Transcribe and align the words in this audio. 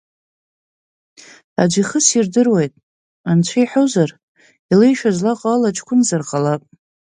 Аӡәы 1.61 1.81
ихы 1.81 1.99
сирдыруеит, 2.05 2.73
Анцәа 3.29 3.59
иҳәозар, 3.63 4.09
илеишәа 4.71 5.11
злаҟоу 5.17 5.53
ала, 5.55 5.75
ҷкәынзар 5.75 6.21
ҟалап! 6.29 6.61